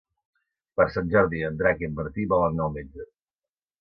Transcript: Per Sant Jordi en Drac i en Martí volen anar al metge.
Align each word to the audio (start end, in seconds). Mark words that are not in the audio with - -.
Per 0.79 0.87
Sant 0.95 1.11
Jordi 1.15 1.43
en 1.49 1.59
Drac 1.61 1.85
i 1.85 1.89
en 1.91 1.95
Martí 2.03 2.27
volen 2.33 2.57
anar 2.59 2.67
al 2.69 2.77
metge. 2.79 3.07